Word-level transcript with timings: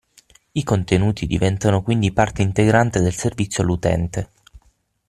I 0.53 0.63
contenuti 0.63 1.27
diventano 1.27 1.83
quindi 1.83 2.11
parte 2.11 2.41
integrante 2.41 3.01
del 3.01 3.13
servizio 3.13 3.61
all'utente. 3.61 4.31